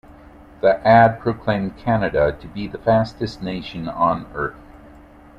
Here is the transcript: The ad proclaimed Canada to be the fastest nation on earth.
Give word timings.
The 0.61 0.79
ad 0.83 1.19
proclaimed 1.19 1.77
Canada 1.77 2.35
to 2.39 2.47
be 2.47 2.65
the 2.65 2.79
fastest 2.79 3.43
nation 3.43 3.87
on 3.87 4.25
earth. 4.33 4.57